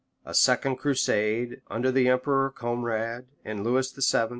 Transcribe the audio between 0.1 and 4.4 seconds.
A second crusade, under the emperor Conrade, and Lewis VII.